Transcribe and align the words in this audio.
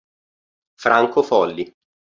Franco 0.79 1.21
Folli 1.21 1.71